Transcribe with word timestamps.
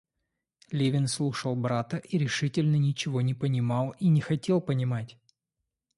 Левин 0.71 1.07
слушал 1.07 1.55
брата 1.55 1.97
и 1.97 2.17
решительно 2.17 2.75
ничего 2.75 3.21
не 3.21 3.35
понимал 3.35 3.91
и 3.99 4.07
не 4.07 4.19
хотел 4.19 4.59
понимать. 4.59 5.19